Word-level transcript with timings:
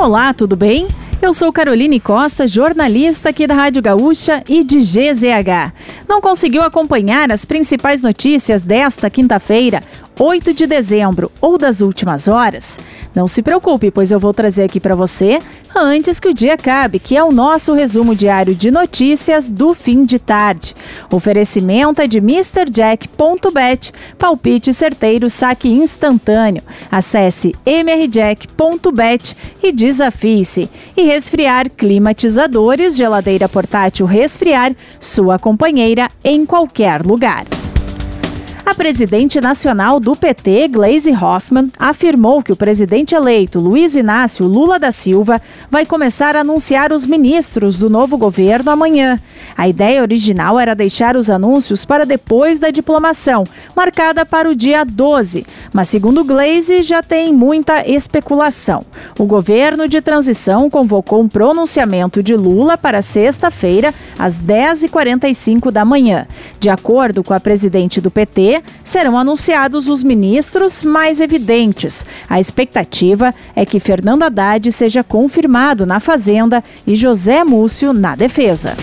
Olá, 0.00 0.32
tudo 0.32 0.56
bem? 0.56 0.88
Eu 1.20 1.34
sou 1.34 1.52
Caroline 1.52 2.00
Costa, 2.00 2.48
jornalista 2.48 3.28
aqui 3.28 3.46
da 3.46 3.52
Rádio 3.52 3.82
Gaúcha 3.82 4.42
e 4.48 4.64
de 4.64 4.78
GZH. 4.78 5.74
Não 6.08 6.22
conseguiu 6.22 6.62
acompanhar 6.62 7.30
as 7.30 7.44
principais 7.44 8.02
notícias 8.02 8.62
desta 8.62 9.10
quinta-feira? 9.10 9.82
8 10.18 10.54
de 10.54 10.66
dezembro 10.66 11.30
ou 11.38 11.58
das 11.58 11.82
últimas 11.82 12.28
horas? 12.28 12.78
Não 13.14 13.26
se 13.26 13.42
preocupe, 13.42 13.90
pois 13.90 14.10
eu 14.10 14.20
vou 14.20 14.32
trazer 14.32 14.64
aqui 14.64 14.78
para 14.78 14.94
você 14.94 15.38
antes 15.74 16.20
que 16.20 16.28
o 16.28 16.34
dia 16.34 16.54
acabe, 16.54 16.98
que 16.98 17.16
é 17.16 17.22
o 17.22 17.32
nosso 17.32 17.72
resumo 17.72 18.14
diário 18.14 18.54
de 18.54 18.70
notícias 18.70 19.50
do 19.50 19.74
fim 19.74 20.04
de 20.04 20.18
tarde. 20.18 20.74
Oferecimento 21.10 22.00
é 22.00 22.06
de 22.06 22.18
MrJack.bet, 22.18 23.92
palpite 24.18 24.72
certeiro, 24.72 25.28
saque 25.28 25.68
instantâneo. 25.68 26.62
Acesse 26.90 27.54
mrjack.bet 27.66 29.36
e 29.62 29.72
desafie-se. 29.72 30.70
E 30.96 31.02
resfriar 31.02 31.68
climatizadores, 31.70 32.96
geladeira 32.96 33.48
portátil 33.48 34.06
resfriar, 34.06 34.72
sua 34.98 35.38
companheira 35.38 36.08
em 36.24 36.46
qualquer 36.46 37.04
lugar. 37.04 37.44
A 38.64 38.74
presidente 38.74 39.40
nacional 39.40 39.98
do 39.98 40.14
PT, 40.14 40.68
Gleisi 40.68 41.10
Hoffmann, 41.12 41.70
afirmou 41.78 42.42
que 42.42 42.52
o 42.52 42.56
presidente 42.56 43.14
eleito 43.14 43.58
Luiz 43.58 43.96
Inácio 43.96 44.46
Lula 44.46 44.78
da 44.78 44.92
Silva 44.92 45.40
vai 45.70 45.86
começar 45.86 46.36
a 46.36 46.40
anunciar 46.40 46.92
os 46.92 47.06
ministros 47.06 47.76
do 47.76 47.88
novo 47.88 48.16
governo 48.16 48.70
amanhã. 48.70 49.18
A 49.56 49.68
ideia 49.68 50.02
original 50.02 50.58
era 50.58 50.74
deixar 50.74 51.16
os 51.16 51.30
anúncios 51.30 51.84
para 51.84 52.06
depois 52.06 52.58
da 52.58 52.70
diplomação, 52.70 53.44
marcada 53.74 54.24
para 54.24 54.48
o 54.48 54.54
dia 54.54 54.84
12, 54.84 55.46
mas 55.72 55.88
segundo 55.88 56.24
Gleisi 56.24 56.82
já 56.82 57.02
tem 57.02 57.32
muita 57.32 57.86
especulação. 57.88 58.82
O 59.18 59.24
governo 59.24 59.88
de 59.88 60.00
transição 60.00 60.70
convocou 60.70 61.20
um 61.20 61.28
pronunciamento 61.28 62.22
de 62.22 62.36
Lula 62.36 62.76
para 62.76 63.02
sexta-feira, 63.02 63.92
às 64.18 64.40
10h45 64.40 65.70
da 65.70 65.84
manhã. 65.84 66.26
De 66.58 66.68
acordo 66.68 67.24
com 67.24 67.34
a 67.34 67.40
presidente 67.40 68.00
do 68.00 68.10
PT, 68.10 68.49
serão 68.82 69.16
anunciados 69.16 69.88
os 69.88 70.02
ministros 70.02 70.82
mais 70.82 71.20
evidentes. 71.20 72.04
A 72.28 72.40
expectativa 72.40 73.34
é 73.54 73.64
que 73.64 73.80
Fernando 73.80 74.22
Haddad 74.22 74.70
seja 74.72 75.04
confirmado 75.04 75.86
na 75.86 76.00
Fazenda 76.00 76.62
e 76.86 76.94
José 76.96 77.44
Múcio 77.44 77.92
na 77.92 78.14
Defesa. 78.16 78.76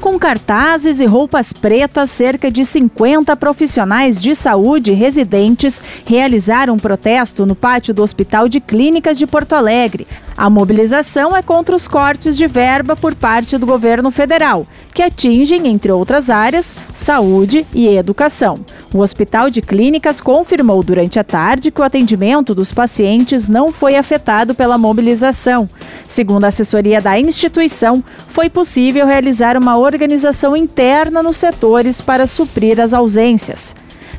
Com 0.00 0.18
cartazes 0.18 1.00
e 1.00 1.06
roupas 1.06 1.52
pretas, 1.52 2.08
cerca 2.08 2.50
de 2.50 2.64
50 2.64 3.36
profissionais 3.36 4.22
de 4.22 4.34
saúde 4.34 4.92
residentes 4.92 5.82
realizaram 6.06 6.74
um 6.74 6.78
protesto 6.78 7.44
no 7.44 7.54
pátio 7.54 7.92
do 7.92 8.02
Hospital 8.02 8.48
de 8.48 8.60
Clínicas 8.60 9.18
de 9.18 9.26
Porto 9.26 9.54
Alegre. 9.54 10.06
A 10.38 10.48
mobilização 10.48 11.36
é 11.36 11.42
contra 11.42 11.74
os 11.74 11.88
cortes 11.88 12.36
de 12.36 12.46
verba 12.46 12.94
por 12.94 13.12
parte 13.12 13.58
do 13.58 13.66
governo 13.66 14.08
federal, 14.08 14.68
que 14.94 15.02
atingem, 15.02 15.66
entre 15.66 15.90
outras 15.90 16.30
áreas, 16.30 16.76
saúde 16.94 17.66
e 17.74 17.88
educação. 17.88 18.56
O 18.94 19.00
Hospital 19.00 19.50
de 19.50 19.60
Clínicas 19.60 20.20
confirmou 20.20 20.80
durante 20.84 21.18
a 21.18 21.24
tarde 21.24 21.72
que 21.72 21.80
o 21.80 21.84
atendimento 21.84 22.54
dos 22.54 22.72
pacientes 22.72 23.48
não 23.48 23.72
foi 23.72 23.96
afetado 23.96 24.54
pela 24.54 24.78
mobilização. 24.78 25.68
Segundo 26.06 26.44
a 26.44 26.48
assessoria 26.48 27.00
da 27.00 27.18
instituição, 27.18 28.00
foi 28.28 28.48
possível 28.48 29.06
realizar 29.06 29.56
uma 29.56 29.76
organização 29.76 30.56
interna 30.56 31.20
nos 31.20 31.36
setores 31.36 32.00
para 32.00 32.28
suprir 32.28 32.78
as 32.78 32.94
ausências. 32.94 33.74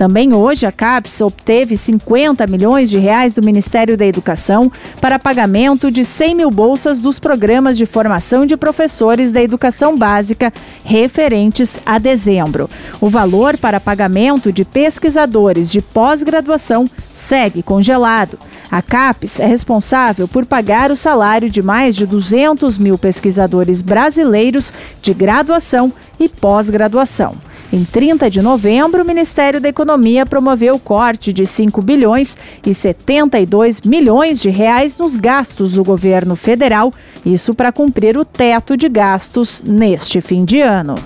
Também 0.00 0.32
hoje 0.32 0.64
a 0.64 0.72
CAPES 0.72 1.20
obteve 1.20 1.76
50 1.76 2.46
milhões 2.46 2.88
de 2.88 2.96
reais 2.96 3.34
do 3.34 3.42
Ministério 3.42 3.98
da 3.98 4.06
Educação 4.06 4.72
para 4.98 5.18
pagamento 5.18 5.90
de 5.90 6.06
100 6.06 6.36
mil 6.36 6.50
bolsas 6.50 7.00
dos 7.00 7.18
programas 7.18 7.76
de 7.76 7.84
formação 7.84 8.46
de 8.46 8.56
professores 8.56 9.30
da 9.30 9.42
educação 9.42 9.98
básica 9.98 10.50
referentes 10.82 11.78
a 11.84 11.98
dezembro. 11.98 12.66
O 12.98 13.10
valor 13.10 13.58
para 13.58 13.78
pagamento 13.78 14.50
de 14.50 14.64
pesquisadores 14.64 15.70
de 15.70 15.82
pós-graduação 15.82 16.88
segue 17.12 17.62
congelado. 17.62 18.38
A 18.70 18.80
CAPES 18.80 19.38
é 19.38 19.44
responsável 19.44 20.26
por 20.26 20.46
pagar 20.46 20.90
o 20.90 20.96
salário 20.96 21.50
de 21.50 21.60
mais 21.60 21.94
de 21.94 22.06
200 22.06 22.78
mil 22.78 22.96
pesquisadores 22.96 23.82
brasileiros 23.82 24.72
de 25.02 25.12
graduação 25.12 25.92
e 26.18 26.26
pós-graduação. 26.26 27.49
Em 27.72 27.84
30 27.84 28.28
de 28.28 28.42
novembro, 28.42 29.02
o 29.02 29.06
Ministério 29.06 29.60
da 29.60 29.68
Economia 29.68 30.26
promoveu 30.26 30.74
o 30.74 30.78
corte 30.78 31.32
de 31.32 31.46
5 31.46 31.80
bilhões 31.80 32.36
e 32.66 32.74
72 32.74 33.82
milhões 33.82 34.40
de 34.40 34.50
reais 34.50 34.98
nos 34.98 35.16
gastos 35.16 35.74
do 35.74 35.84
governo 35.84 36.34
federal, 36.34 36.92
isso 37.24 37.54
para 37.54 37.70
cumprir 37.70 38.18
o 38.18 38.24
teto 38.24 38.76
de 38.76 38.88
gastos 38.88 39.62
neste 39.64 40.20
fim 40.20 40.44
de 40.44 40.60
ano. 40.60 40.96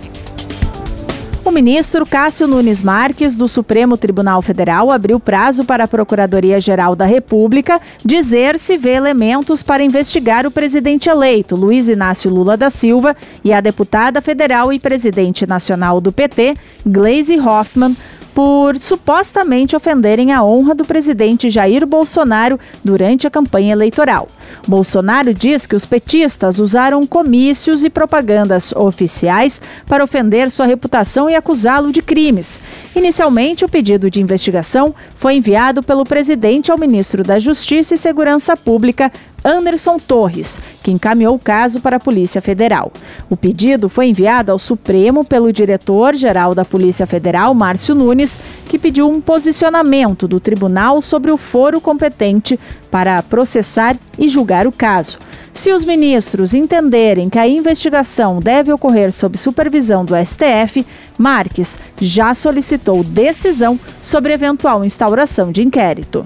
Ministro 1.54 2.04
Cássio 2.04 2.48
Nunes 2.48 2.82
Marques, 2.82 3.37
do 3.37 3.47
Supremo 3.47 3.97
Tribunal 3.97 4.42
Federal, 4.42 4.91
abriu 4.91 5.20
prazo 5.20 5.65
para 5.65 5.84
a 5.84 5.88
Procuradoria-Geral 5.88 6.97
da 6.97 7.04
República 7.04 7.81
dizer 8.04 8.59
se 8.59 8.76
vê 8.76 8.94
elementos 8.94 9.62
para 9.62 9.84
investigar 9.84 10.48
o 10.48 10.50
presidente 10.50 11.09
eleito, 11.09 11.54
Luiz 11.54 11.88
Inácio 11.88 12.28
Lula 12.28 12.56
da 12.56 12.70
Silva, 12.70 13.16
e 13.44 13.53
a 13.53 13.60
deputada 13.60 14.20
federal 14.20 14.72
e 14.72 14.81
presidente 14.81 15.47
nacional 15.47 16.00
do 16.00 16.10
PT, 16.10 16.56
Gleisi 16.84 17.38
Hoffmann, 17.38 17.94
por 18.34 18.76
supostamente 18.76 19.76
ofenderem 19.76 20.32
a 20.32 20.42
honra 20.42 20.75
do 20.75 20.84
presidente 20.84 21.48
Jair 21.48 21.86
Bolsonaro 21.86 22.59
durante 22.82 23.28
a 23.28 23.31
campanha 23.31 23.72
eleitoral. 23.72 24.26
Bolsonaro 24.66 25.32
diz 25.32 25.66
que 25.66 25.76
os 25.76 25.84
petistas 25.84 26.59
usaram 26.59 27.06
comícios 27.06 27.84
e 27.84 27.91
propagandas 27.91 28.72
oficiais 28.72 29.60
para 29.87 30.04
ofender 30.04 30.50
sua 30.50 30.66
reputação 30.66 31.28
e 31.28 31.34
acusá-lo 31.34 31.92
de 31.92 32.03
crimes. 32.03 32.60
Inicialmente, 32.94 33.65
o 33.65 33.69
pedido 33.69 34.10
de 34.10 34.20
investigação 34.20 34.94
foi 35.16 35.37
enviado 35.37 35.82
pelo 35.82 36.04
presidente 36.04 36.70
ao 36.70 36.78
ministro 36.78 37.22
da 37.22 37.38
Justiça 37.38 37.94
e 37.94 37.98
Segurança 37.98 38.56
Pública, 38.56 39.10
Anderson 39.44 39.99
Torres, 39.99 40.59
que 40.82 40.91
encaminhou 40.91 41.34
o 41.34 41.38
caso 41.38 41.81
para 41.81 41.97
a 41.97 42.00
Polícia 42.00 42.41
Federal. 42.41 42.91
O 43.28 43.37
pedido 43.37 43.91
foi 43.91 44.06
enviado 44.06 44.50
ao 44.50 44.59
Supremo 44.59 45.25
pelo 45.25 45.53
diretor-geral 45.53 46.55
da 46.55 46.65
Polícia 46.65 47.06
Federal, 47.06 47.54
Márcio 47.54 47.94
Nunes, 47.94 48.41
que 48.69 48.78
pediu 48.78 49.09
um 49.09 49.21
posicionamento 49.21 50.27
do 50.27 50.41
tribunal 50.41 51.00
sobre 51.03 51.31
o 51.31 51.37
foro 51.37 51.81
competente 51.81 52.59
para 52.91 53.22
processar 53.22 53.97
e 54.19 54.28
julgar 54.28 54.66
o 54.66 54.72
caso. 54.72 55.19
Se 55.53 55.72
os 55.72 55.84
ministros 55.84 56.54
entenderem 56.54 57.28
que 57.28 57.38
a 57.38 57.47
investigação 57.47 58.41
deve 58.41 58.72
ocorrer 58.72 59.12
sob 59.12 59.37
supervisão 59.37 60.04
do 60.04 60.15
STF, 60.16 60.84
Marques 61.16 61.78
já 62.00 62.34
solicitou 62.34 63.04
decisão 63.04 63.78
sobre 64.03 64.33
eventual 64.33 64.84
instauração 64.84 65.53
de 65.53 65.62
inquérito. 65.62 66.25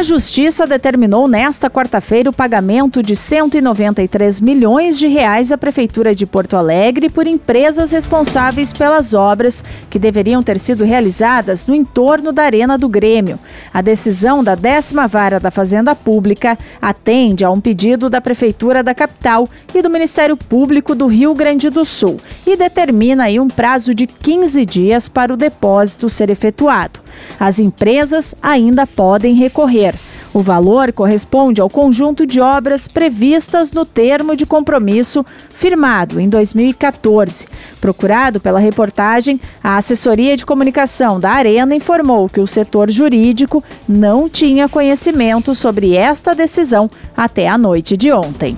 A 0.00 0.02
Justiça 0.02 0.66
determinou 0.66 1.28
nesta 1.28 1.68
quarta-feira 1.68 2.30
o 2.30 2.32
pagamento 2.32 3.02
de 3.02 3.14
193 3.14 4.40
milhões 4.40 4.98
de 4.98 5.06
reais 5.06 5.52
à 5.52 5.58
Prefeitura 5.58 6.14
de 6.14 6.24
Porto 6.24 6.56
Alegre 6.56 7.10
por 7.10 7.26
empresas 7.26 7.92
responsáveis 7.92 8.72
pelas 8.72 9.12
obras 9.12 9.62
que 9.90 9.98
deveriam 9.98 10.42
ter 10.42 10.58
sido 10.58 10.86
realizadas 10.86 11.66
no 11.66 11.74
entorno 11.74 12.32
da 12.32 12.44
Arena 12.44 12.78
do 12.78 12.88
Grêmio. 12.88 13.38
A 13.74 13.82
decisão 13.82 14.42
da 14.42 14.54
décima 14.54 15.06
vara 15.06 15.38
da 15.38 15.50
Fazenda 15.50 15.94
Pública 15.94 16.56
atende 16.80 17.44
a 17.44 17.50
um 17.50 17.60
pedido 17.60 18.08
da 18.08 18.22
Prefeitura 18.22 18.82
da 18.82 18.94
capital 18.94 19.50
e 19.74 19.82
do 19.82 19.90
Ministério 19.90 20.34
Público 20.34 20.94
do 20.94 21.08
Rio 21.08 21.34
Grande 21.34 21.68
do 21.68 21.84
Sul 21.84 22.18
e 22.46 22.56
determina 22.56 23.24
aí 23.24 23.38
um 23.38 23.48
prazo 23.48 23.94
de 23.94 24.06
15 24.06 24.64
dias 24.64 25.10
para 25.10 25.34
o 25.34 25.36
depósito 25.36 26.08
ser 26.08 26.30
efetuado. 26.30 27.00
As 27.38 27.58
empresas 27.58 28.34
ainda 28.42 28.86
podem 28.86 29.34
recorrer. 29.34 29.89
O 30.32 30.40
valor 30.40 30.92
corresponde 30.92 31.60
ao 31.60 31.68
conjunto 31.68 32.24
de 32.24 32.40
obras 32.40 32.86
previstas 32.86 33.72
no 33.72 33.84
termo 33.84 34.36
de 34.36 34.46
compromisso 34.46 35.26
firmado 35.50 36.20
em 36.20 36.28
2014. 36.28 37.48
Procurado 37.80 38.38
pela 38.38 38.60
reportagem, 38.60 39.40
a 39.62 39.76
assessoria 39.76 40.36
de 40.36 40.46
comunicação 40.46 41.18
da 41.18 41.32
Arena 41.32 41.74
informou 41.74 42.28
que 42.28 42.40
o 42.40 42.46
setor 42.46 42.90
jurídico 42.90 43.62
não 43.88 44.28
tinha 44.28 44.68
conhecimento 44.68 45.54
sobre 45.54 45.94
esta 45.96 46.34
decisão 46.34 46.88
até 47.16 47.48
a 47.48 47.58
noite 47.58 47.96
de 47.96 48.12
ontem. 48.12 48.56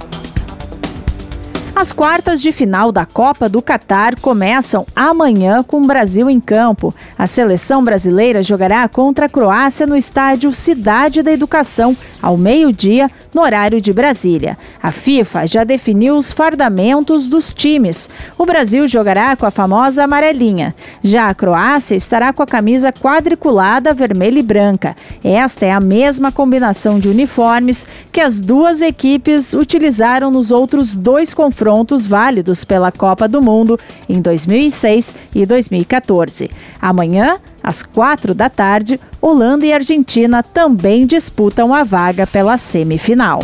As 1.83 1.91
quartas 1.91 2.41
de 2.41 2.53
final 2.53 2.93
da 2.93 3.05
Copa 3.05 3.49
do 3.49 3.61
Catar 3.61 4.15
começam 4.21 4.87
amanhã 4.95 5.65
com 5.65 5.83
o 5.83 5.85
Brasil 5.85 6.31
em 6.31 6.39
campo. 6.39 6.95
A 7.19 7.27
seleção 7.27 7.83
brasileira 7.83 8.41
jogará 8.41 8.87
contra 8.87 9.27
a 9.27 9.29
Croácia 9.29 9.85
no 9.85 9.97
estádio 9.97 10.55
Cidade 10.55 11.25
da 11.25 11.33
Educação, 11.33 11.97
ao 12.23 12.37
meio-dia, 12.37 13.11
no 13.35 13.43
horário 13.43 13.81
de 13.81 13.93
Brasília. 13.93 14.59
A 14.83 14.93
FIFA 14.93 15.47
já 15.47 15.65
definiu 15.65 16.17
os 16.17 16.33
fardamentos 16.33 17.27
dos 17.27 17.53
times. 17.53 18.11
O 18.37 18.45
Brasil 18.45 18.87
jogará 18.87 19.35
com 19.37 19.47
a 19.47 19.51
famosa 19.51 20.05
amarelinha. 20.05 20.75
Já 21.03 21.29
a 21.29 21.35
Croácia 21.35 21.97
estará 21.97 22.33
com 22.33 22.43
a 22.43 22.47
camisa 22.47 22.93
quadriculada 22.93 23.95
vermelha 23.95 24.39
e 24.39 24.43
branca. 24.43 24.97
Esta 25.23 25.67
é 25.67 25.73
a 25.73 25.81
mesma 25.81 26.31
combinação 26.31 26.99
de 26.99 27.09
uniformes 27.09 27.87
que 28.11 28.21
as 28.21 28.41
duas 28.41 28.83
equipes 28.83 29.55
utilizaram 29.55 30.31
nos 30.31 30.51
outros 30.51 30.95
dois 30.95 31.33
confrontos 31.33 32.07
válidos 32.07 32.65
pela 32.65 32.93
Copa 32.93 33.27
do 33.27 33.41
Mundo 33.41 33.79
em 34.09 34.21
2006 34.21 35.15
e 35.35 35.47
2014. 35.47 36.51
Amanhã, 36.81 37.39
às 37.63 37.83
quatro 37.83 38.35
da 38.35 38.49
tarde, 38.49 38.99
Holanda 39.21 39.65
e 39.65 39.73
Argentina 39.73 40.43
também 40.43 41.07
disputam 41.07 41.75
a 41.75 41.85
vaga 41.85 42.27
pela 42.27 42.57
semifinal. 42.57 43.41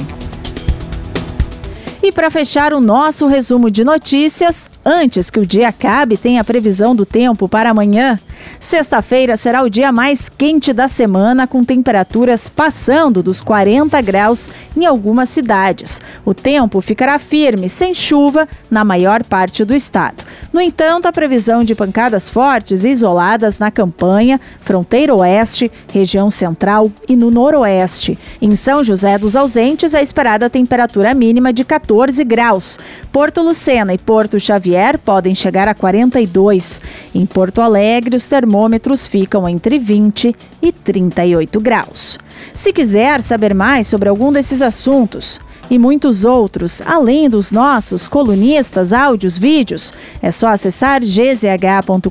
E 2.02 2.12
para 2.12 2.30
fechar 2.30 2.72
o 2.72 2.80
nosso 2.80 3.26
resumo 3.26 3.70
de 3.70 3.84
notícias, 3.84 4.70
antes 4.84 5.30
que 5.30 5.40
o 5.40 5.46
dia 5.46 5.68
acabe, 5.68 6.16
tem 6.16 6.38
a 6.38 6.44
previsão 6.44 6.94
do 6.94 7.04
tempo 7.04 7.48
para 7.48 7.70
amanhã. 7.70 8.18
Sexta-feira 8.60 9.36
será 9.36 9.62
o 9.62 9.68
dia 9.68 9.92
mais 9.92 10.28
quente 10.28 10.72
da 10.72 10.88
semana, 10.88 11.46
com 11.46 11.62
temperaturas 11.62 12.48
passando 12.48 13.22
dos 13.22 13.42
40 13.42 14.00
graus 14.00 14.50
em 14.76 14.86
algumas 14.86 15.28
cidades. 15.28 16.00
O 16.24 16.32
tempo 16.32 16.80
ficará 16.80 17.18
firme, 17.18 17.68
sem 17.68 17.92
chuva, 17.92 18.48
na 18.70 18.84
maior 18.84 19.22
parte 19.24 19.64
do 19.64 19.74
estado. 19.74 20.24
No 20.52 20.60
entanto, 20.62 21.06
a 21.06 21.12
previsão 21.12 21.62
de 21.62 21.74
pancadas 21.74 22.28
fortes 22.28 22.84
e 22.84 22.88
isoladas 22.88 23.58
na 23.58 23.70
campanha, 23.70 24.40
fronteira 24.58 25.14
oeste, 25.14 25.70
região 25.92 26.30
central 26.30 26.90
e 27.06 27.14
no 27.14 27.30
noroeste. 27.30 28.18
Em 28.40 28.54
São 28.54 28.82
José 28.82 29.18
dos 29.18 29.36
Ausentes, 29.36 29.94
é 29.94 30.00
esperada 30.00 30.48
temperatura 30.48 31.12
mínima 31.12 31.52
de 31.52 31.64
14 31.64 32.24
graus. 32.24 32.78
Porto 33.12 33.42
Lucena 33.42 33.92
e 33.92 33.98
Porto 33.98 34.40
Xavier 34.40 34.98
podem 34.98 35.34
chegar 35.34 35.68
a 35.68 35.74
42. 35.74 36.80
Em 37.14 37.26
Porto 37.26 37.60
Alegre, 37.60 38.16
os 38.16 38.26
termômetros 38.26 39.06
ficam 39.06 39.46
entre 39.46 39.78
20 39.78 40.34
e 40.62 40.72
38 40.72 41.60
graus. 41.60 42.18
Se 42.54 42.72
quiser 42.72 43.20
saber 43.22 43.54
mais 43.54 43.86
sobre 43.86 44.08
algum 44.08 44.32
desses 44.32 44.62
assuntos, 44.62 45.38
e 45.70 45.78
muitos 45.78 46.24
outros, 46.24 46.80
além 46.82 47.28
dos 47.28 47.52
nossos 47.52 48.08
colunistas, 48.08 48.92
áudios, 48.92 49.38
vídeos, 49.38 49.92
é 50.22 50.30
só 50.30 50.48
acessar 50.48 51.00
gzh.com.br 51.00 52.10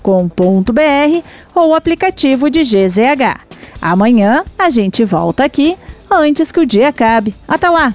ou 1.55 1.69
o 1.69 1.75
aplicativo 1.75 2.49
de 2.49 2.61
GZH. 2.61 3.41
Amanhã 3.81 4.43
a 4.57 4.69
gente 4.69 5.03
volta 5.03 5.43
aqui 5.43 5.75
antes 6.09 6.51
que 6.51 6.59
o 6.59 6.65
dia 6.65 6.89
acabe. 6.89 7.33
Até 7.47 7.69
lá! 7.69 7.93